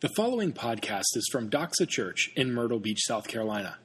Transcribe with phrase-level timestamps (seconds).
[0.00, 3.78] The following podcast is from Doxa Church in Myrtle Beach, South Carolina.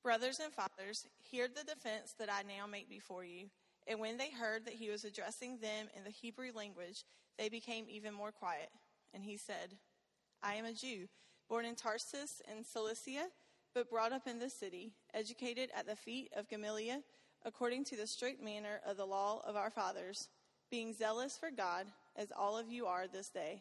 [0.09, 3.51] Brothers and fathers, hear the defense that I now make before you.
[3.87, 7.05] And when they heard that he was addressing them in the Hebrew language,
[7.37, 8.71] they became even more quiet.
[9.13, 9.75] And he said,
[10.43, 11.09] I am a Jew,
[11.47, 13.27] born in Tarsus in Cilicia,
[13.75, 17.03] but brought up in this city, educated at the feet of Gamaliel,
[17.45, 20.31] according to the strict manner of the law of our fathers,
[20.71, 21.85] being zealous for God,
[22.17, 23.61] as all of you are this day.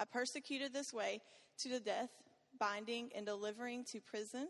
[0.00, 1.20] I persecuted this way
[1.58, 2.10] to the death,
[2.58, 4.48] binding and delivering to prison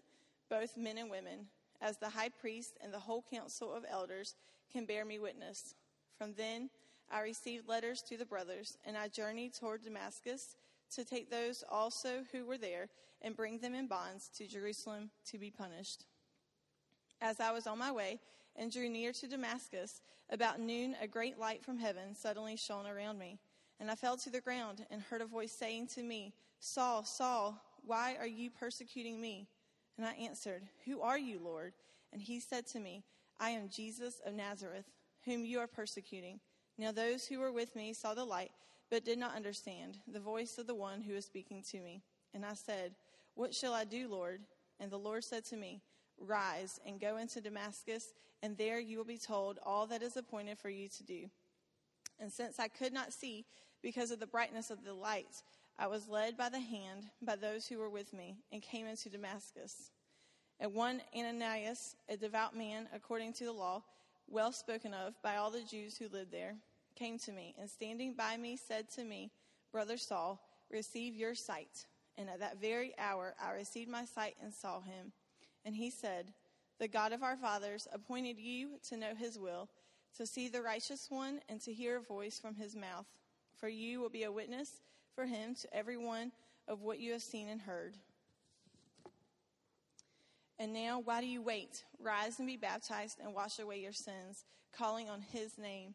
[0.51, 1.47] both men and women,
[1.81, 4.35] as the high priest and the whole council of elders
[4.71, 5.75] can bear me witness.
[6.19, 6.69] From then
[7.11, 10.57] I received letters to the brothers, and I journeyed toward Damascus
[10.95, 12.89] to take those also who were there
[13.23, 16.05] and bring them in bonds to Jerusalem to be punished.
[17.23, 18.19] As I was on my way
[18.57, 23.19] and drew near to Damascus, about noon a great light from heaven suddenly shone around
[23.19, 23.39] me.
[23.79, 27.61] And I fell to the ground and heard a voice saying to me, Saul, Saul,
[27.85, 29.48] why are you persecuting me?
[30.01, 31.75] And I answered, Who are you, Lord?
[32.11, 33.05] And he said to me,
[33.39, 34.87] I am Jesus of Nazareth,
[35.27, 36.41] whom you are persecuting.
[36.79, 38.51] Now those who were with me saw the light,
[38.91, 42.01] but did not understand the voice of the one who was speaking to me.
[42.33, 42.92] And I said,
[43.34, 44.41] What shall I do, Lord?
[44.81, 45.83] And the Lord said to me,
[46.19, 50.57] Rise and go into Damascus, and there you will be told all that is appointed
[50.59, 51.29] for you to do.
[52.19, 53.45] And since I could not see
[53.83, 55.42] because of the brightness of the light,
[55.81, 59.09] I was led by the hand by those who were with me and came into
[59.09, 59.91] Damascus.
[60.61, 63.83] And one Ananias, a devout man according to the law,
[64.28, 66.56] well spoken of by all the Jews who lived there,
[66.97, 69.30] came to me and standing by me said to me,
[69.73, 70.39] Brother Saul,
[70.70, 71.86] receive your sight.
[72.18, 75.12] And at that very hour I received my sight and saw him.
[75.64, 76.35] And he said,
[76.79, 79.70] The God of our fathers appointed you to know his will,
[80.18, 83.07] to see the righteous one, and to hear a voice from his mouth.
[83.57, 84.73] For you will be a witness
[85.15, 86.33] for him to everyone
[86.69, 87.97] of what you have seen and heard.
[90.59, 91.85] And now, why do you wait?
[91.98, 94.45] Rise and be baptized and wash away your sins,
[94.77, 95.95] calling on his name.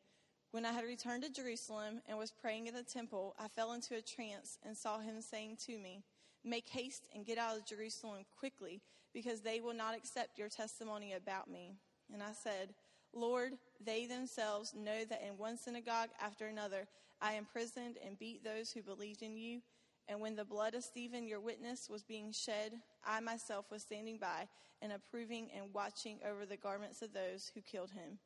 [0.52, 3.96] When I had returned to Jerusalem and was praying in the temple, I fell into
[3.96, 6.02] a trance and saw him saying to me,
[6.44, 8.82] Make haste and get out of Jerusalem quickly,
[9.14, 11.76] because they will not accept your testimony about me.
[12.14, 12.74] And I said,
[13.14, 13.54] Lord,
[13.84, 16.88] they themselves know that in one synagogue after another
[17.22, 19.62] I imprisoned and beat those who believed in you.
[20.08, 22.74] And when the blood of Stephen, your witness, was being shed,
[23.06, 24.48] I myself was standing by
[24.82, 28.20] and approving and watching over the garments of those who killed him.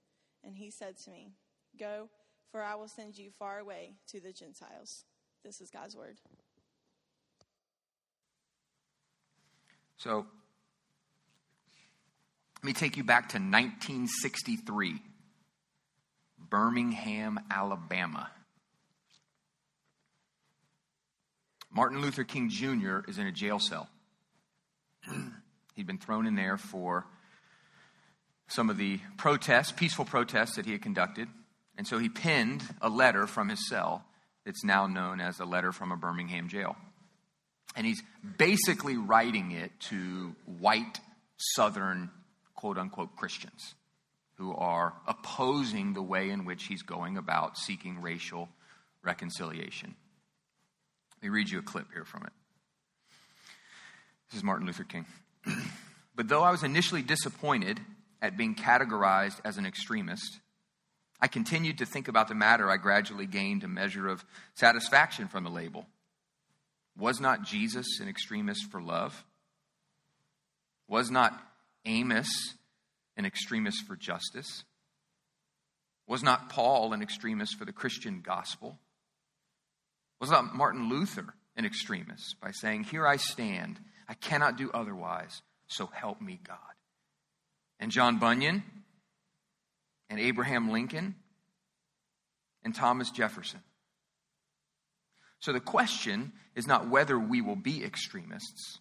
[0.44, 1.32] And he said to me,
[1.80, 2.10] Go,
[2.52, 5.06] for I will send you far away to the Gentiles.
[5.44, 6.18] This is God's word.
[9.98, 10.26] So,
[12.58, 15.02] let me take you back to 1963,
[16.50, 18.30] Birmingham, Alabama.
[21.72, 23.00] Martin Luther King Jr.
[23.08, 23.88] is in a jail cell.
[25.76, 27.06] He'd been thrown in there for
[28.48, 31.28] some of the protests, peaceful protests that he had conducted.
[31.78, 34.04] And so he penned a letter from his cell
[34.46, 36.76] that's now known as a letter from a Birmingham jail.
[37.76, 38.02] And he's
[38.38, 41.00] basically writing it to white
[41.38, 42.10] Southern,
[42.56, 43.76] quote unquote, Christians
[44.40, 48.48] who are opposing the way in which he's going about seeking racial
[49.04, 49.96] reconciliation.
[51.20, 52.32] Let me read you a clip here from it.
[54.30, 55.06] This is Martin Luther King.
[56.16, 57.78] but though I was initially disappointed
[58.22, 60.40] at being categorized as an extremist,
[61.20, 62.70] I continued to think about the matter.
[62.70, 65.88] I gradually gained a measure of satisfaction from the label.
[66.98, 69.26] Was not Jesus an extremist for love?
[70.88, 71.38] Was not
[71.84, 72.30] Amos
[73.18, 74.64] an extremist for justice?
[76.08, 78.80] Was not Paul an extremist for the Christian gospel?
[80.20, 85.42] Was not Martin Luther an extremist by saying, Here I stand, I cannot do otherwise,
[85.68, 86.58] so help me God?
[87.80, 88.64] And John Bunyan,
[90.10, 91.16] and Abraham Lincoln,
[92.64, 93.62] and Thomas Jefferson.
[95.40, 98.80] So the question is not whether we will be extremists,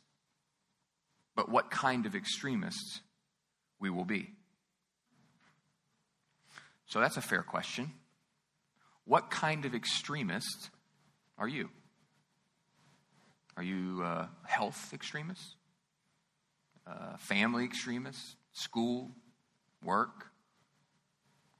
[1.36, 3.00] but what kind of extremists
[3.78, 4.32] we will be.
[6.86, 7.92] So that's a fair question.
[9.04, 10.70] What kind of extremist
[11.38, 11.70] are you?
[13.56, 15.54] Are you uh, health extremists?
[16.86, 18.36] Uh, family extremists?
[18.58, 19.10] school,
[19.82, 20.26] work?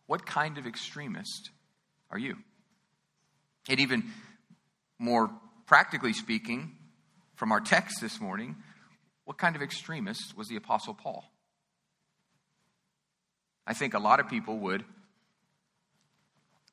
[0.07, 1.51] What kind of extremist
[2.11, 2.37] are you?
[3.69, 4.05] And even
[4.99, 5.31] more
[5.67, 6.73] practically speaking,
[7.35, 8.57] from our text this morning,
[9.25, 11.25] what kind of extremist was the Apostle Paul?
[13.67, 14.85] I think a lot of people would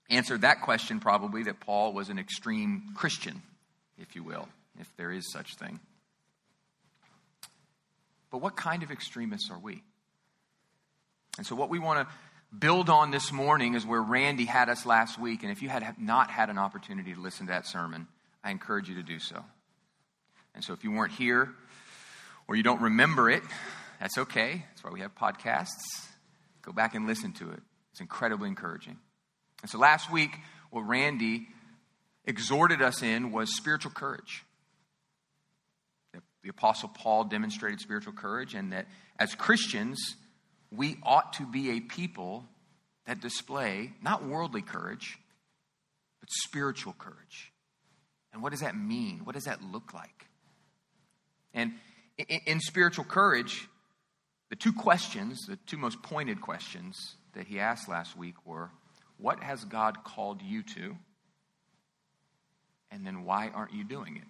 [0.10, 3.42] answer that question probably that Paul was an extreme Christian,
[3.98, 4.48] if you will,
[4.80, 5.80] if there is such thing.
[8.32, 9.82] But what kind of extremists are we?
[11.38, 12.14] And so, what we want to
[12.58, 15.44] build on this morning is where Randy had us last week.
[15.44, 18.08] And if you had not had an opportunity to listen to that sermon,
[18.44, 19.44] I encourage you to do so.
[20.54, 21.50] And so, if you weren't here
[22.48, 23.44] or you don't remember it,
[24.00, 24.66] that's okay.
[24.70, 25.70] That's why we have podcasts.
[26.62, 27.60] Go back and listen to it.
[27.92, 28.98] It's incredibly encouraging.
[29.66, 30.30] And so, last week,
[30.70, 31.48] what Randy
[32.24, 34.44] exhorted us in was spiritual courage.
[36.14, 38.86] The Apostle Paul demonstrated spiritual courage, and that
[39.18, 40.18] as Christians,
[40.70, 42.46] we ought to be a people
[43.08, 45.18] that display not worldly courage,
[46.20, 47.52] but spiritual courage.
[48.34, 49.22] And what does that mean?
[49.24, 50.28] What does that look like?
[51.56, 51.72] And
[52.20, 53.68] in, spiritual courage,
[54.52, 58.70] the two questions, the two most pointed questions that he asked last week were
[59.18, 60.96] What has God called you to?
[62.92, 64.24] And then why aren't you doing it?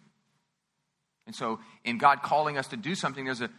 [1.25, 3.49] And so, in God calling us to do something, there's a,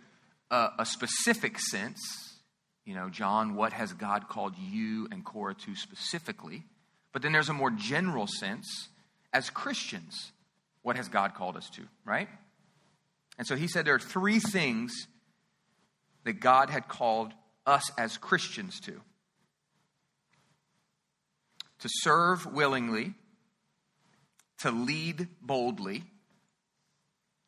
[0.51, 2.01] a, a specific sense.
[2.85, 6.65] You know, John, what has God called you and Cora to specifically?
[7.13, 8.89] But then there's a more general sense
[9.33, 10.33] as Christians.
[10.83, 12.29] What has God called us to, right?
[13.39, 15.09] And so he said there are three things
[16.25, 17.33] that God had called
[17.67, 19.01] us as Christians to
[21.87, 23.15] to serve willingly,
[24.59, 26.03] to lead boldly,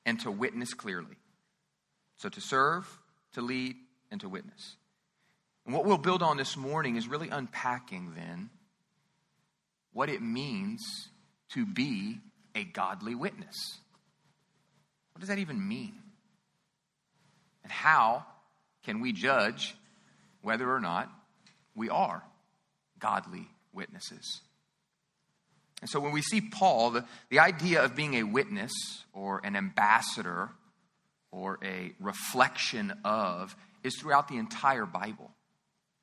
[0.07, 1.17] and to witness clearly.
[2.19, 2.87] So to serve,
[3.33, 3.75] to lead,
[4.13, 4.77] and to witness.
[5.67, 8.51] And what we'll build on this morning is really unpacking then
[9.93, 10.87] what it means
[11.55, 12.21] to be
[12.55, 13.57] a godly witness.
[15.13, 15.95] What does that even mean?
[17.65, 18.25] And how
[18.85, 19.75] can we judge
[20.43, 21.11] whether or not
[21.75, 22.23] we are
[23.01, 24.41] godly witnesses?
[25.81, 28.73] And so when we see Paul, the, the idea of being a witness
[29.13, 30.51] or an ambassador
[31.31, 33.55] or a reflection of
[33.85, 35.31] is throughout the entire Bible.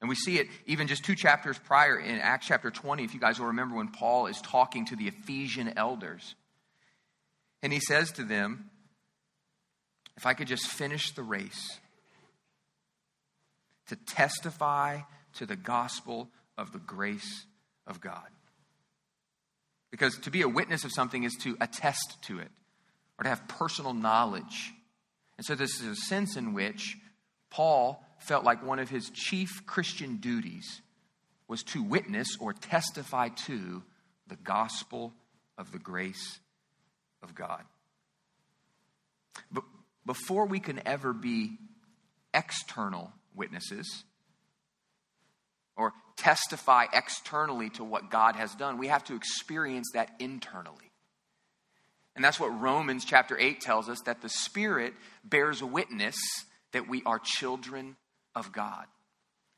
[0.02, 3.20] And we see it even just two chapters prior in Acts chapter 20, if you
[3.20, 6.36] guys will remember when Paul is talking to the Ephesian elders.
[7.62, 8.70] And he says to them,
[10.16, 11.80] If I could just finish the race,
[13.88, 15.00] to testify
[15.36, 17.46] to the gospel of the grace
[17.88, 18.28] of God.
[19.92, 22.52] Because to be a witness of something is to attest to it
[23.18, 24.74] or to have personal knowledge.
[25.38, 26.98] And so, this is a sense in which
[27.50, 30.82] Paul felt like one of his chief Christian duties
[31.48, 33.84] was to witness or testify to
[34.28, 35.14] the gospel
[35.58, 36.40] of the grace
[37.22, 37.64] of God.
[39.52, 39.64] But
[40.06, 41.58] before we can ever be
[42.34, 44.04] external witnesses
[46.18, 50.92] testify externally to what God has done, we have to experience that internally.
[52.16, 56.16] And that's what Romans chapter 8 tells us that the Spirit bears witness
[56.72, 57.98] that we are children
[58.34, 58.86] of God.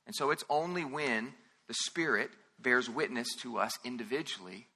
[0.05, 1.33] And so it's only when
[1.67, 4.67] the Spirit bears witness to us individually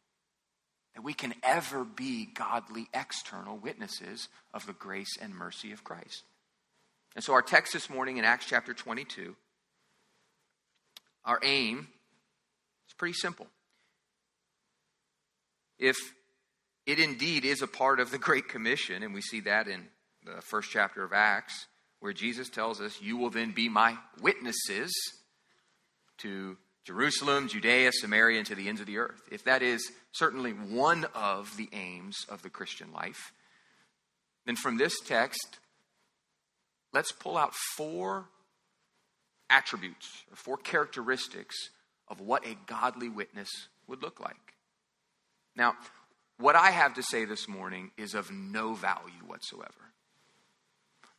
[0.93, 6.23] that we can ever be godly external witnesses of the grace and mercy of Christ.
[7.15, 9.35] And so, our text this morning in Acts chapter 22,
[11.25, 11.87] our aim
[12.87, 13.47] is pretty simple.
[15.77, 15.97] If
[16.85, 19.87] it indeed is a part of the Great Commission, and we see that in
[20.25, 21.67] the first chapter of Acts,
[21.99, 24.91] where Jesus tells us, You will then be my witnesses
[26.19, 29.21] to Jerusalem, Judea, Samaria, and to the ends of the earth.
[29.31, 33.31] If that is certainly one of the aims of the Christian life,
[34.45, 35.59] then from this text,
[36.93, 38.25] let's pull out four
[39.51, 41.55] attributes or four characteristics
[42.07, 43.49] of what a godly witness
[43.87, 44.55] would look like.
[45.55, 45.75] Now,
[46.37, 49.71] what I have to say this morning is of no value whatsoever.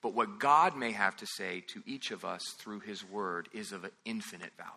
[0.02, 3.70] But what God may have to say to each of us through His Word is
[3.70, 4.72] of infinite value.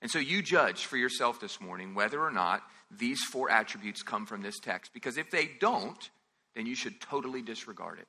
[0.00, 4.26] And so you judge for yourself this morning whether or not these four attributes come
[4.26, 4.92] from this text.
[4.94, 6.10] Because if they don't,
[6.54, 8.06] then you should totally disregard it.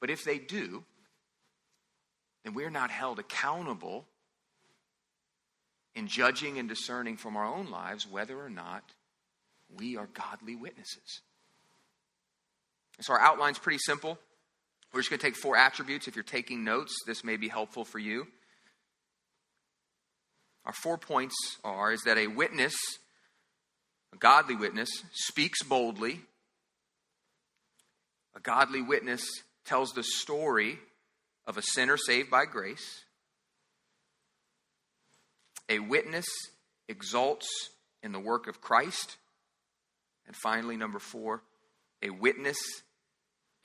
[0.00, 0.84] But if they do,
[2.48, 4.06] then we're not held accountable
[5.94, 8.82] in judging and discerning from our own lives whether or not
[9.76, 11.20] we are godly witnesses.
[13.02, 14.18] So our outline's pretty simple.
[14.94, 16.08] We're just going to take four attributes.
[16.08, 18.26] If you're taking notes, this may be helpful for you.
[20.64, 22.74] Our four points are is that a witness,
[24.14, 26.22] a godly witness, speaks boldly.
[28.34, 29.28] A godly witness
[29.66, 30.78] tells the story
[31.48, 33.04] of a sinner saved by grace.
[35.70, 36.26] A witness
[36.88, 37.48] exalts
[38.02, 39.16] in the work of Christ.
[40.26, 41.42] And finally, number four,
[42.02, 42.58] a witness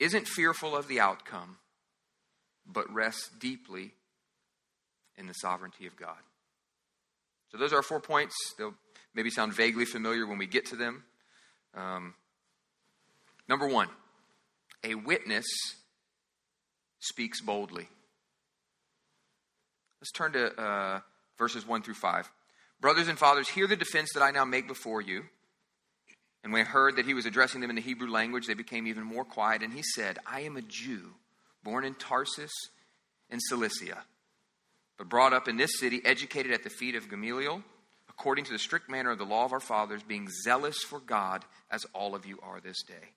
[0.00, 1.58] isn't fearful of the outcome,
[2.66, 3.92] but rests deeply
[5.16, 6.16] in the sovereignty of God.
[7.52, 8.34] So, those are our four points.
[8.58, 8.74] They'll
[9.14, 11.04] maybe sound vaguely familiar when we get to them.
[11.74, 12.14] Um,
[13.46, 13.88] number one,
[14.82, 15.46] a witness
[17.04, 17.88] speaks boldly.
[20.00, 21.00] Let's turn to uh,
[21.38, 22.30] verses 1 through 5.
[22.80, 25.24] Brothers and fathers, hear the defense that I now make before you.
[26.42, 28.86] And when I heard that he was addressing them in the Hebrew language, they became
[28.86, 29.62] even more quiet.
[29.62, 31.14] And he said, I am a Jew,
[31.62, 32.52] born in Tarsus
[33.30, 34.02] in Cilicia,
[34.98, 37.62] but brought up in this city, educated at the feet of Gamaliel,
[38.10, 41.44] according to the strict manner of the law of our fathers, being zealous for God,
[41.70, 43.12] as all of you are this day.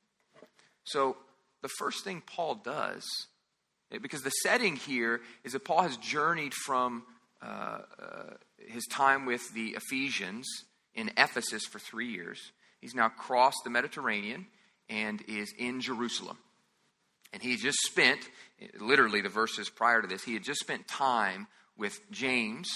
[0.85, 1.17] So,
[1.61, 3.03] the first thing Paul does,
[4.01, 7.03] because the setting here is that Paul has journeyed from
[7.41, 7.79] uh, uh,
[8.67, 10.47] his time with the Ephesians
[10.93, 12.51] in Ephesus for three years.
[12.81, 14.47] He's now crossed the Mediterranean
[14.89, 16.37] and is in Jerusalem.
[17.33, 18.21] And he just spent,
[18.79, 22.69] literally the verses prior to this, he had just spent time with James,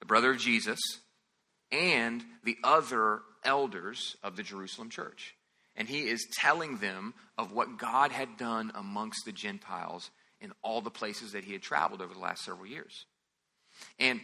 [0.00, 0.78] the brother of Jesus,
[1.70, 5.34] and the other elders of the Jerusalem church.
[5.76, 10.10] And he is telling them of what God had done amongst the Gentiles
[10.40, 13.06] in all the places that he had traveled over the last several years.
[13.98, 14.20] And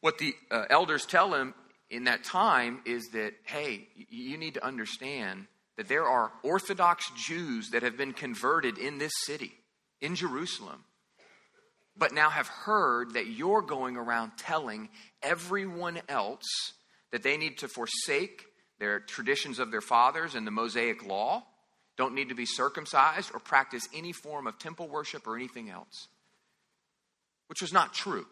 [0.00, 1.54] what the uh, elders tell him
[1.90, 7.70] in that time is that, hey, you need to understand that there are Orthodox Jews
[7.70, 9.52] that have been converted in this city,
[10.00, 10.84] in Jerusalem,
[11.96, 14.88] but now have heard that you're going around telling
[15.22, 16.46] everyone else
[17.10, 18.44] that they need to forsake
[18.82, 21.44] their traditions of their fathers and the Mosaic law,
[21.96, 26.08] don't need to be circumcised or practice any form of temple worship or anything else,
[27.46, 28.26] which was not true.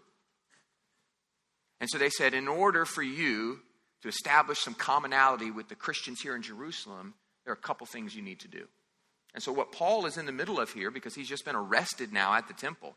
[1.81, 3.61] And so they said, in order for you
[4.03, 7.15] to establish some commonality with the Christians here in Jerusalem,
[7.45, 8.67] there are a couple things you need to do.
[9.35, 12.13] And so, what Paul is in the middle of here, because he's just been arrested
[12.13, 12.97] now at the temple,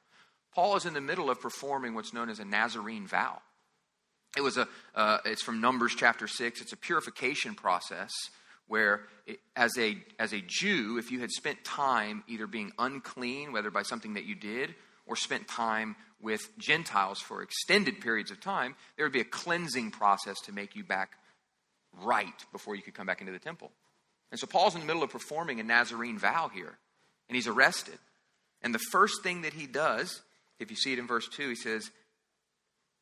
[0.56, 3.44] Paul is in the middle of performing what's known as a Nazarene vow.
[4.36, 6.62] It was a, uh, it's from Numbers chapter 6.
[6.62, 8.12] It's a purification process
[8.68, 13.52] where, it, as, a, as a Jew, if you had spent time either being unclean,
[13.52, 14.74] whether by something that you did,
[15.06, 19.92] or spent time with Gentiles for extended periods of time, there would be a cleansing
[19.92, 21.12] process to make you back
[22.02, 23.72] right before you could come back into the temple.
[24.32, 26.78] And so Paul's in the middle of performing a Nazarene vow here,
[27.28, 28.00] and he's arrested.
[28.64, 30.22] And the first thing that he does,
[30.60, 31.92] if you see it in verse 2, he says,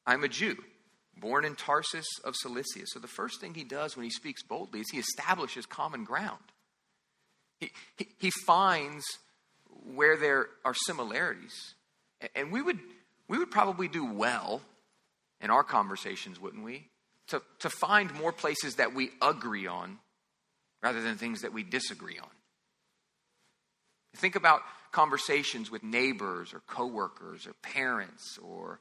[0.06, 0.58] I'm a Jew,
[1.22, 2.86] born in Tarsus of Cilicia.
[2.88, 6.44] So the first thing he does when he speaks boldly is he establishes common ground.
[7.60, 9.06] He, he, he finds
[9.94, 11.76] where there are similarities.
[12.36, 12.80] And we would
[13.28, 14.62] we would probably do well
[15.40, 16.88] in our conversations, wouldn't we?
[17.30, 20.00] To, to find more places that we agree on
[20.84, 22.28] rather than things that we disagree on.
[24.18, 24.62] Think about
[24.92, 28.80] conversations with neighbors or coworkers or parents or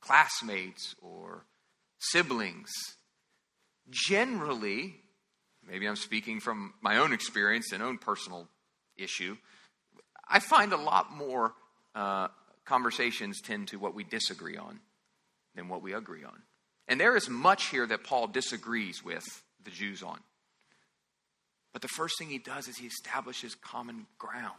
[0.00, 1.44] classmates or
[1.98, 2.70] siblings.
[3.90, 4.94] Generally,
[5.66, 8.48] maybe I'm speaking from my own experience and own personal
[8.96, 9.36] issue,
[10.28, 11.54] I find a lot more
[11.94, 12.28] uh,
[12.64, 14.80] conversations tend to what we disagree on
[15.54, 16.42] than what we agree on.
[16.86, 19.24] And there is much here that Paul disagrees with
[19.64, 20.20] the Jews on.
[21.72, 24.54] But the first thing he does is he establishes common ground.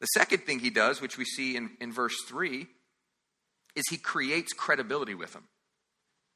[0.00, 2.66] The second thing he does, which we see in, in verse 3,
[3.78, 5.44] is he creates credibility with them.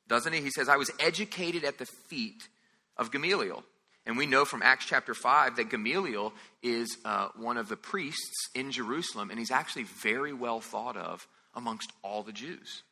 [0.08, 0.40] Doesn't he?
[0.40, 2.48] He says, I was educated at the feet
[2.96, 3.64] of Gamaliel.
[4.04, 6.32] And we know from Acts chapter 5 that Gamaliel
[6.62, 11.26] is uh, one of the priests in Jerusalem, and he's actually very well thought of
[11.54, 12.82] amongst all the Jews.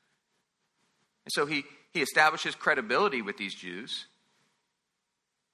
[1.24, 4.06] And so he, he establishes credibility with these Jews.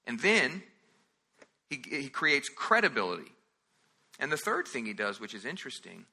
[0.05, 0.61] And then
[1.69, 3.31] he, he creates credibility.
[4.19, 6.05] And the third thing he does, which is interesting,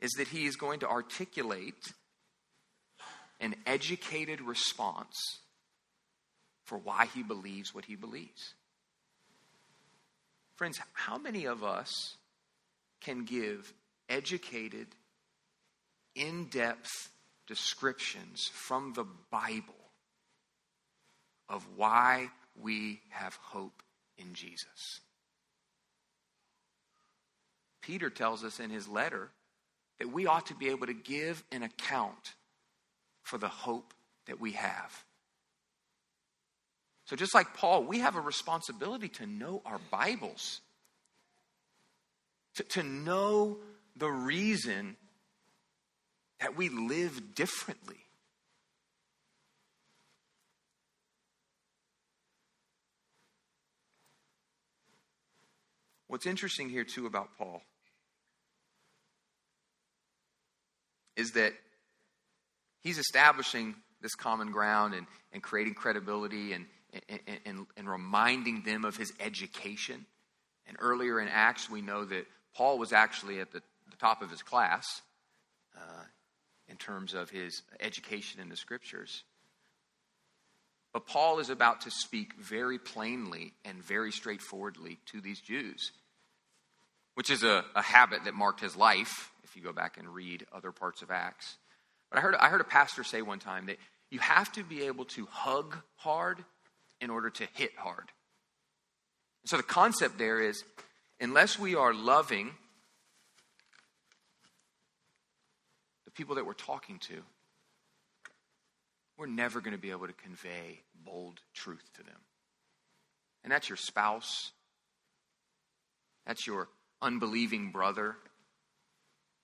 [0.00, 1.92] is that he is going to articulate
[3.40, 5.40] an educated response
[6.64, 8.54] for why he believes what he believes.
[10.56, 12.16] Friends, how many of us
[13.00, 13.72] can give
[14.08, 14.88] educated,
[16.14, 17.10] in depth
[17.46, 19.74] descriptions from the Bible
[21.48, 22.28] of why
[22.60, 23.82] we have hope
[24.16, 25.00] in Jesus?
[27.80, 29.30] Peter tells us in his letter
[29.98, 32.34] that we ought to be able to give an account
[33.22, 33.92] for the hope
[34.26, 35.04] that we have.
[37.06, 40.60] So, just like Paul, we have a responsibility to know our Bibles,
[42.56, 43.58] to, to know
[43.96, 44.96] the reason
[46.40, 47.96] that we live differently.
[56.08, 57.62] What's interesting here, too, about Paul
[61.18, 61.52] is that
[62.80, 66.64] he's establishing this common ground and, and creating credibility and,
[67.08, 70.06] and, and, and reminding them of his education.
[70.68, 73.60] And earlier in Acts, we know that Paul was actually at the,
[73.90, 75.02] the top of his class
[75.76, 76.04] uh,
[76.68, 79.24] in terms of his education in the scriptures.
[80.92, 85.90] But Paul is about to speak very plainly and very straightforwardly to these Jews,
[87.14, 90.46] which is a, a habit that marked his life if you go back and read
[90.52, 91.56] other parts of Acts.
[92.10, 93.78] But I heard, I heard a pastor say one time that
[94.10, 96.44] you have to be able to hug hard
[97.00, 98.10] in order to hit hard.
[99.44, 100.64] So the concept there is
[101.20, 102.50] unless we are loving
[106.04, 107.22] the people that we're talking to,
[109.16, 112.20] we're never going to be able to convey bold truth to them.
[113.42, 114.52] And that's your spouse,
[116.26, 116.68] that's your
[117.00, 118.16] unbelieving brother,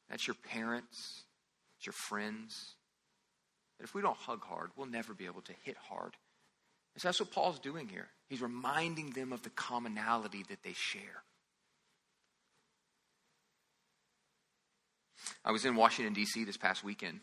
[0.08, 1.24] that's your parents,
[1.78, 2.74] it's your friends.
[3.78, 6.16] That if we don't hug hard, we'll never be able to hit hard.
[6.94, 8.08] And so that's what Paul's doing here.
[8.28, 11.24] He's reminding them of the commonality that they share.
[15.44, 16.44] I was in Washington, D.C.
[16.44, 17.20] this past weekend,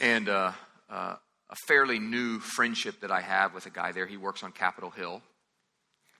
[0.00, 0.52] and uh,
[0.90, 1.16] uh,
[1.50, 4.06] a fairly new friendship that I have with a guy there.
[4.06, 5.22] He works on Capitol Hill,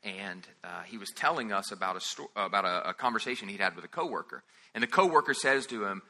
[0.07, 3.75] and uh, he was telling us about a sto- about a, a, conversation he'd had
[3.75, 4.45] with a coworker.
[4.73, 6.01] And the coworker says to him,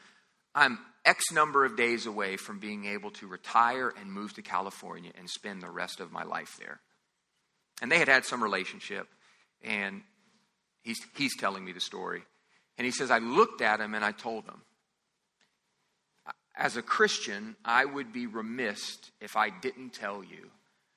[0.55, 5.13] "I'm X number of days away from being able to retire and move to California
[5.17, 6.81] and spend the rest of my life there."
[7.81, 9.09] And they had had some relationship,
[9.63, 10.03] and
[10.83, 12.23] he's he's telling me the story,
[12.77, 14.63] and he says, "I looked at him and I told him."
[16.59, 20.51] As a Christian, I would be remiss if I didn't tell you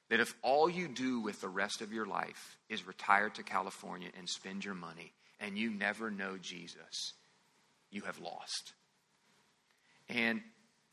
[0.10, 4.10] that if all you do with the rest of your life is retire to California
[4.18, 7.14] and spend your money and you never know Jesus,
[7.92, 8.74] you have lost.
[10.10, 10.42] And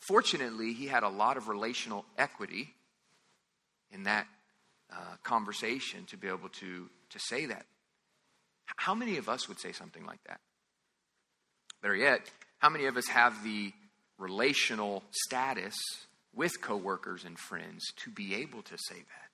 [0.07, 2.75] fortunately, he had a lot of relational equity
[3.91, 4.27] in that
[4.93, 7.65] uh, conversation to be able to, to say that.
[8.77, 10.41] How many of us would say something like that?
[11.83, 12.21] Better yet,
[12.59, 13.73] how many of us have the
[14.19, 15.75] relational status
[16.37, 19.31] with coworkers and friends to be able to say that.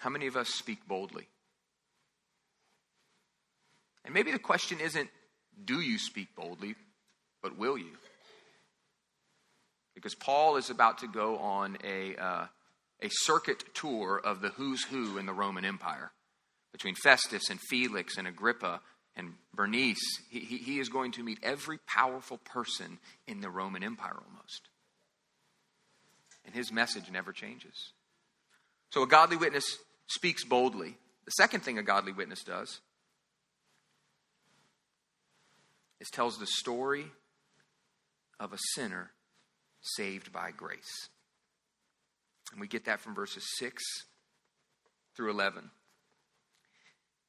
[0.00, 1.28] How many of us speak boldly?
[4.04, 5.08] And maybe the question isn't,
[5.64, 6.74] do you speak boldly,
[7.42, 7.96] but will you?
[9.94, 12.46] Because Paul is about to go on a, uh,
[13.00, 16.12] a circuit tour of the who's who in the Roman Empire
[16.72, 18.80] between Festus and Felix and Agrippa
[19.16, 24.16] and Bernice, he, he is going to meet every powerful person in the Roman Empire
[24.16, 24.68] almost.
[26.44, 27.92] And his message never changes.
[28.90, 30.96] So a godly witness speaks boldly.
[31.24, 32.80] The second thing a godly witness does
[36.00, 37.06] is tells the story
[38.38, 39.10] of a sinner
[39.80, 41.08] saved by grace.
[42.52, 43.82] And we get that from verses 6
[45.16, 45.70] through 11.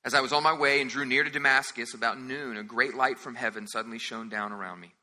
[0.06, 2.94] As I was on my way and drew near to Damascus about noon, a great
[2.94, 4.94] light from heaven suddenly shone down around me.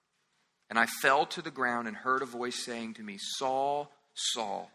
[0.71, 4.71] And I fell to the ground and heard a voice saying to me, Saul, Saul,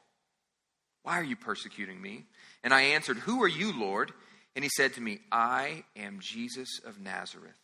[1.03, 2.25] why are you persecuting me?
[2.61, 4.11] And I answered, Who are you, Lord?
[4.53, 7.57] And he said to me, I am Jesus of Nazareth,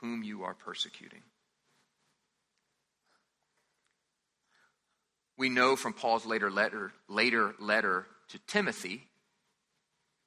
[0.00, 1.22] whom you are persecuting.
[5.38, 9.06] We know from Paul's later letter, later letter to Timothy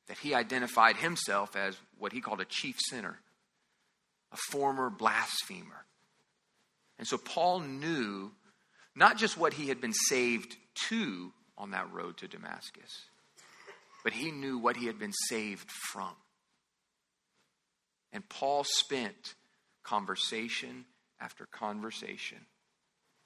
[0.08, 3.20] that he identified himself as what he called a chief sinner,
[4.32, 5.86] a former blasphemer.
[6.98, 8.32] And so Paul knew
[8.96, 10.56] not just what he had been saved
[10.90, 13.06] to on that road to Damascus,
[14.04, 16.12] but he knew what he had been saved from.
[18.14, 19.36] And Paul spent
[19.84, 20.86] conversation
[21.20, 22.46] after conversation,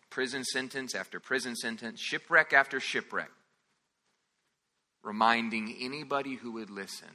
[0.09, 3.29] prison sentence after prison sentence, shipwreck after shipwreck,
[5.03, 7.09] reminding anybody who would listen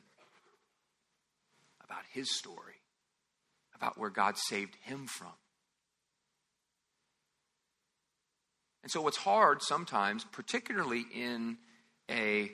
[1.82, 2.74] about his story,
[3.74, 5.32] about where God saved him from.
[8.82, 11.56] And so, what's hard sometimes, particularly in
[12.10, 12.50] a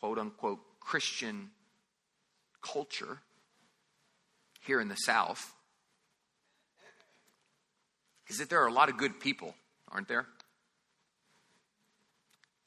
[0.00, 1.50] quote unquote Christian
[2.62, 3.20] culture
[4.60, 5.52] here in the South
[8.28, 9.54] is that there are a lot of good people,
[9.90, 10.26] aren't there?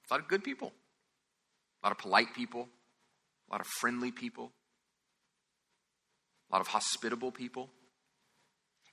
[0.10, 0.72] A lot of good people,
[1.82, 2.68] a lot of polite people,
[3.50, 4.52] a lot of friendly people,
[6.50, 7.70] a lot of hospitable people.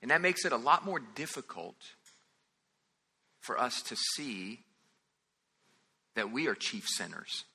[0.01, 1.75] And that makes it a lot more difficult
[3.41, 4.59] for us to see
[6.15, 7.45] that we are chief sinners.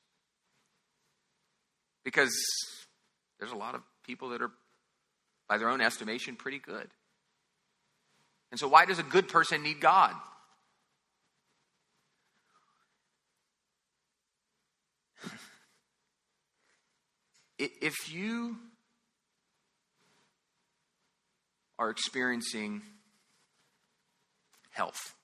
[2.05, 2.35] Because
[3.39, 4.51] there's a lot of people that are,
[5.49, 6.89] by their own estimation, pretty good.
[8.51, 10.15] And so, why does a good person need God?
[17.81, 18.57] If you
[21.79, 22.83] are experiencing
[24.71, 25.15] health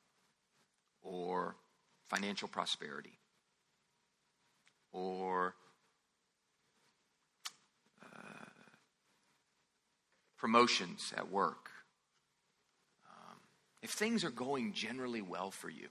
[1.03, 1.57] or
[2.09, 3.19] financial prosperity
[4.93, 5.55] or
[8.05, 8.45] uh,
[10.37, 11.71] promotions at work,
[13.11, 13.37] um,
[13.83, 15.89] if things are going generally well for you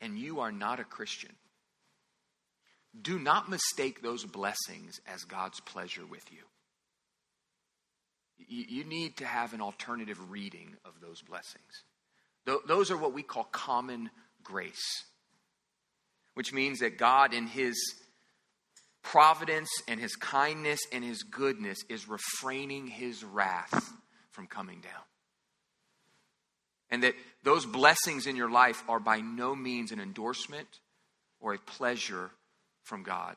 [0.00, 1.32] and you are not a Christian,
[3.00, 6.40] do not mistake those blessings as God's pleasure with you.
[8.48, 11.84] You need to have an alternative reading of those blessings.
[12.44, 14.10] Those are what we call common
[14.42, 15.04] grace,
[16.34, 17.76] which means that God, in His
[19.02, 23.92] providence and His kindness and His goodness, is refraining His wrath
[24.32, 25.04] from coming down.
[26.90, 30.68] And that those blessings in your life are by no means an endorsement
[31.40, 32.32] or a pleasure
[32.82, 33.36] from God.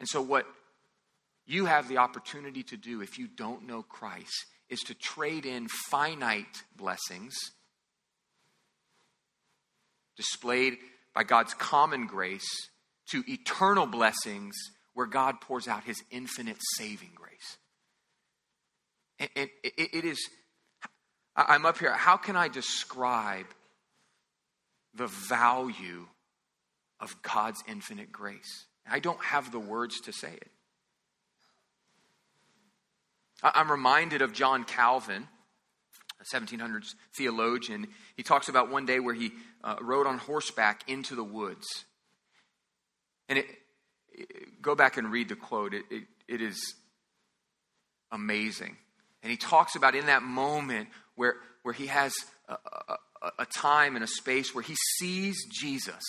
[0.00, 0.46] And so, what
[1.46, 5.68] you have the opportunity to do if you don't know Christ is to trade in
[5.90, 7.34] finite blessings
[10.16, 10.78] displayed
[11.14, 12.48] by God's common grace
[13.10, 14.54] to eternal blessings
[14.94, 17.58] where God pours out his infinite saving grace.
[19.34, 20.18] And, it is,
[21.36, 23.46] I'm up here, how can I describe
[24.94, 26.06] the value
[27.02, 28.64] of God's infinite grace?
[28.90, 30.50] I don't have the words to say it.
[33.42, 35.26] I'm reminded of John Calvin,
[36.20, 37.88] a 1700s theologian.
[38.16, 39.32] He talks about one day where he
[39.64, 41.66] uh, rode on horseback into the woods.
[43.28, 43.46] And it,
[44.12, 45.84] it, go back and read the quote, it,
[46.28, 46.74] it, is
[48.12, 48.76] amazing.
[49.22, 52.12] And he talks about in that moment where, where he has
[52.48, 52.56] a,
[53.22, 56.02] a, a time and a space where he sees Jesus.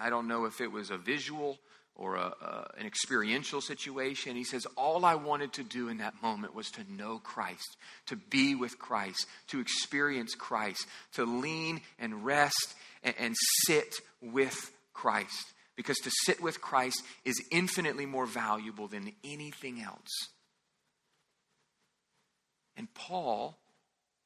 [0.00, 1.58] I don't know if it was a visual
[1.94, 4.34] or a, a, an experiential situation.
[4.34, 8.16] He says, All I wanted to do in that moment was to know Christ, to
[8.16, 13.36] be with Christ, to experience Christ, to lean and rest and, and
[13.66, 15.52] sit with Christ.
[15.76, 20.28] Because to sit with Christ is infinitely more valuable than anything else.
[22.76, 23.58] And Paul,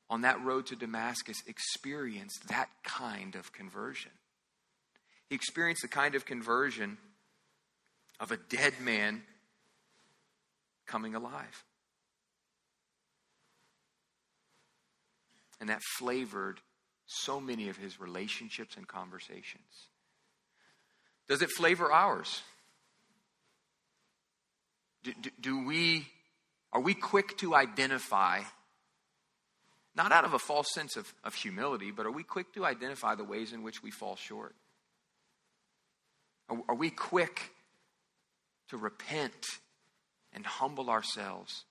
[0.08, 4.12] on that road to Damascus, experienced that kind of conversion.
[5.34, 6.96] Experienced the kind of conversion
[8.20, 9.22] of a dead man
[10.86, 11.64] coming alive.
[15.60, 16.60] And that flavored
[17.06, 19.88] so many of his relationships and conversations.
[21.28, 22.42] Does it flavor ours?
[25.02, 26.06] Do, do, do, we,
[26.72, 28.40] are we quick to identify,
[29.94, 33.14] not out of a false sense of, of humility, but are we quick to identify
[33.14, 34.54] the ways in which we fall short?
[36.48, 37.50] Are, are we quick
[38.68, 39.46] to repent
[40.32, 41.64] and humble ourselves.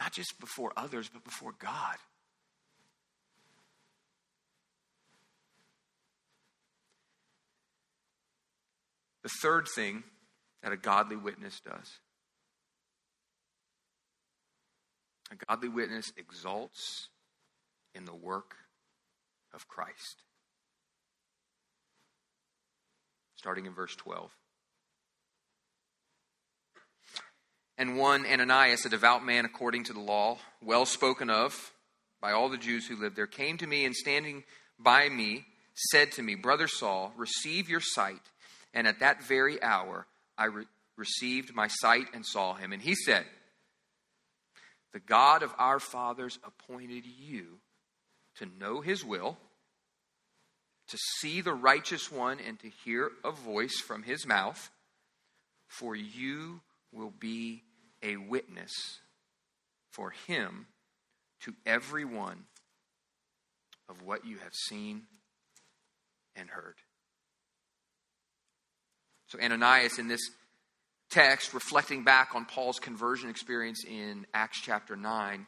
[0.00, 1.96] Not just before others, but before God.
[9.22, 10.04] The third thing
[10.62, 11.98] that a godly witness does
[15.30, 17.08] a godly witness exalts
[17.94, 18.54] in the work
[19.54, 20.22] of Christ
[23.44, 24.30] starting in verse 12.
[27.76, 31.72] And one, Ananias, a devout man according to the law, well spoken of
[32.22, 34.44] by all the Jews who lived there, came to me and standing
[34.78, 38.22] by me said to me, Brother Saul, receive your sight.
[38.72, 40.06] And at that very hour
[40.38, 40.64] I re-
[40.96, 42.72] received my sight and saw him.
[42.72, 43.26] And he said,
[44.94, 47.58] The God of our fathers appointed you
[48.36, 49.36] to know his will
[50.88, 54.70] to see the righteous one and to hear a voice from his mouth,
[55.66, 56.60] for you
[56.92, 57.62] will be
[58.02, 58.72] a witness
[59.90, 60.66] for him
[61.40, 62.44] to everyone
[63.88, 65.02] of what you have seen
[66.36, 66.76] and heard.
[69.28, 70.30] So, Ananias, in this
[71.10, 75.46] text, reflecting back on Paul's conversion experience in Acts chapter 9,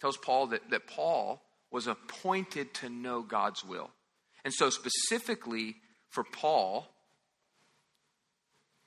[0.00, 3.90] tells Paul that, that Paul was appointed to know God's will.
[4.44, 5.76] And so, specifically
[6.10, 6.86] for Paul,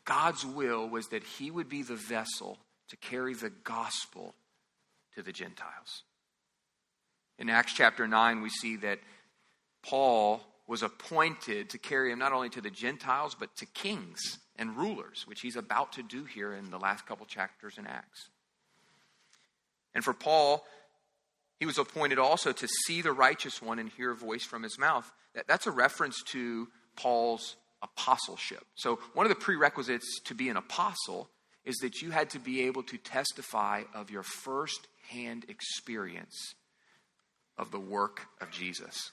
[0.05, 4.35] God's will was that he would be the vessel to carry the gospel
[5.15, 6.03] to the Gentiles.
[7.39, 8.99] In Acts chapter 9, we see that
[9.83, 14.19] Paul was appointed to carry him not only to the Gentiles, but to kings
[14.57, 18.29] and rulers, which he's about to do here in the last couple chapters in Acts.
[19.93, 20.65] And for Paul,
[21.59, 24.77] he was appointed also to see the righteous one and hear a voice from his
[24.77, 25.11] mouth.
[25.47, 28.65] That's a reference to Paul's apostleship.
[28.75, 31.29] So, one of the prerequisites to be an apostle
[31.65, 36.55] is that you had to be able to testify of your first hand experience
[37.57, 39.11] of the work of Jesus.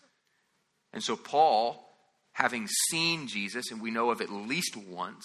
[0.92, 1.96] And so, Paul,
[2.32, 5.24] having seen Jesus, and we know of at least once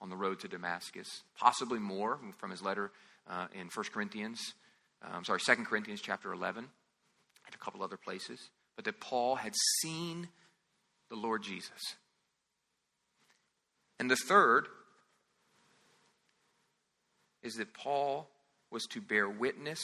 [0.00, 2.92] on the road to Damascus, possibly more from his letter
[3.28, 4.54] uh, in 1 Corinthians,
[5.02, 9.36] Uh, I'm sorry, 2 Corinthians chapter 11, and a couple other places, but that Paul
[9.36, 10.28] had seen
[11.08, 11.96] the Lord Jesus.
[13.98, 14.68] And the third
[17.42, 18.28] is that Paul
[18.70, 19.80] was to bear witness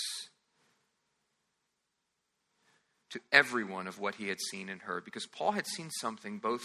[3.10, 6.64] to everyone of what he had seen and heard because Paul had seen something both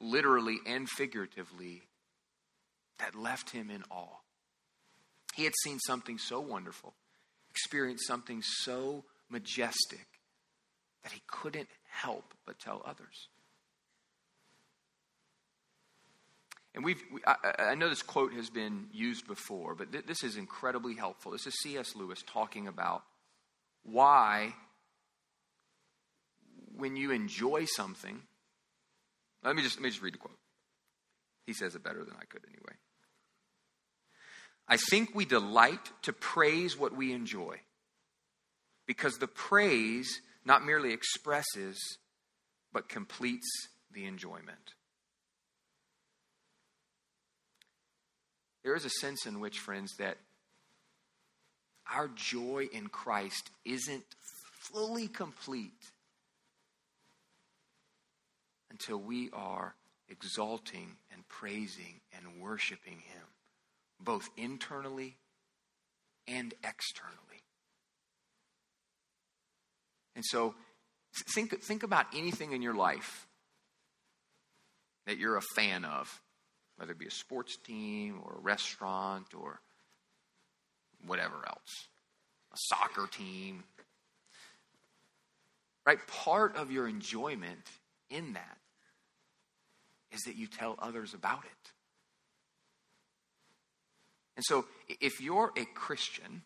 [0.00, 1.82] literally and figuratively
[2.98, 4.18] that left him in awe.
[5.34, 6.94] He had seen something so wonderful,
[7.58, 10.06] experienced something so majestic
[11.02, 13.28] that he couldn't help but tell others.
[16.74, 20.22] And we've, we, I, I, know this quote has been used before, but th- this
[20.22, 21.32] is incredibly helpful.
[21.32, 21.96] This is C.S.
[21.96, 23.02] Lewis talking about
[23.82, 24.54] why,
[26.76, 28.22] when you enjoy something,
[29.42, 30.38] let me just, let me just read the quote.
[31.46, 32.76] He says it better than I could anyway.
[34.68, 37.60] I think we delight to praise what we enjoy
[38.86, 41.78] because the praise not merely expresses,
[42.72, 43.48] but completes
[43.92, 44.74] the enjoyment.
[48.62, 50.18] There is a sense in which, friends, that
[51.90, 54.04] our joy in Christ isn't
[54.72, 55.92] fully complete
[58.70, 59.74] until we are
[60.08, 63.22] exalting and praising and worshiping Him,
[64.00, 65.16] both internally
[66.26, 67.14] and externally.
[70.14, 70.54] And so,
[71.34, 73.26] think, think about anything in your life
[75.06, 76.20] that you're a fan of
[76.76, 79.60] whether it be a sports team or a restaurant or
[81.06, 81.88] whatever else,
[82.52, 83.64] a soccer team.
[85.86, 85.98] Right?
[86.06, 87.66] Part of your enjoyment
[88.10, 88.58] in that
[90.12, 91.72] is that you tell others about it.
[94.38, 94.66] And so,
[95.00, 96.42] if you're a Christian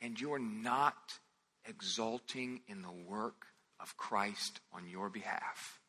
[0.00, 0.96] and you're not
[1.68, 3.44] exulting in the work
[3.78, 5.80] of Christ on your behalf,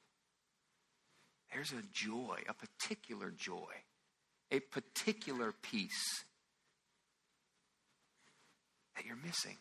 [1.54, 3.72] there's a joy, a particular joy,
[4.52, 6.26] a particular peace
[8.98, 9.56] that you're missing.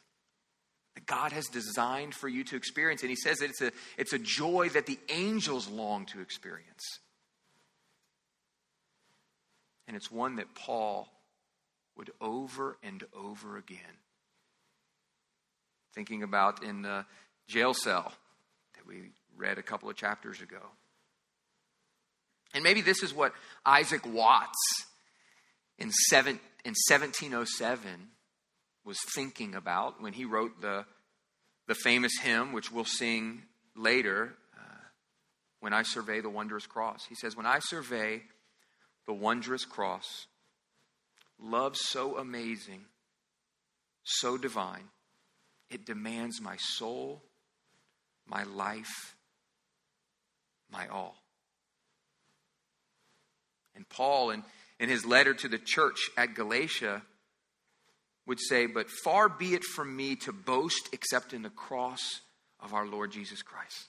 [0.96, 3.02] That God has designed for you to experience.
[3.02, 6.98] And He says that it's a, it's a joy that the angels long to experience.
[9.88, 11.08] And it's one that Paul
[11.96, 13.78] would over and over again.
[15.94, 17.06] Thinking about in the
[17.48, 18.12] jail cell
[18.74, 20.60] that we read a couple of chapters ago.
[22.54, 23.32] And maybe this is what
[23.64, 24.58] Isaac Watts
[25.78, 27.90] in, seven, in 1707
[28.84, 30.84] was thinking about when he wrote the,
[31.66, 33.42] the famous hymn, which we'll sing
[33.74, 34.84] later, uh,
[35.60, 37.06] When I Survey the Wondrous Cross.
[37.08, 38.22] He says, When I survey
[39.08, 40.26] the wondrous cross,
[41.40, 42.84] love so amazing,
[44.04, 44.84] so divine,
[45.70, 47.22] it demands my soul,
[48.26, 49.16] my life,
[50.70, 51.16] my all.
[53.74, 54.44] And Paul, in,
[54.78, 57.00] in his letter to the church at Galatia,
[58.26, 62.20] would say, But far be it from me to boast except in the cross
[62.60, 63.88] of our Lord Jesus Christ.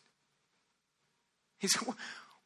[1.60, 1.90] He said,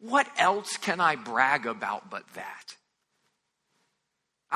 [0.04, 2.76] What else can I brag about but that?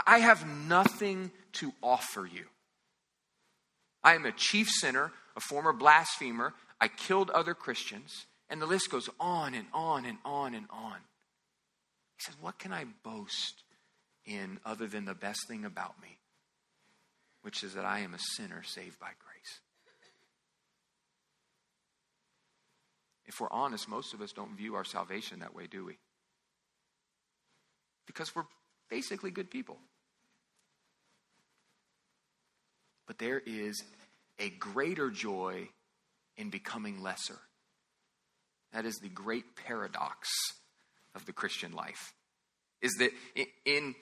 [0.05, 2.43] I have nothing to offer you.
[4.03, 6.53] I am a chief sinner, a former blasphemer.
[6.81, 8.25] I killed other Christians.
[8.49, 10.97] And the list goes on and on and on and on.
[12.17, 13.63] He says, What can I boast
[14.25, 16.17] in other than the best thing about me,
[17.41, 19.26] which is that I am a sinner saved by grace?
[23.27, 25.97] If we're honest, most of us don't view our salvation that way, do we?
[28.05, 28.45] Because we're
[28.89, 29.77] basically good people.
[33.05, 33.83] But there is
[34.39, 35.67] a greater joy
[36.37, 37.39] in becoming lesser.
[38.73, 40.27] That is the great paradox
[41.15, 42.13] of the Christian life.
[42.81, 43.11] Is that
[43.65, 43.95] in,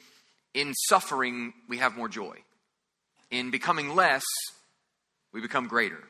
[0.53, 2.37] in suffering, we have more joy.
[3.31, 4.23] In becoming less,
[5.31, 6.03] we become greater.